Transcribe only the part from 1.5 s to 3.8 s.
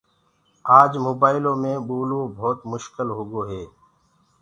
مي ٻولوو ڀوت مشڪل هوگو هي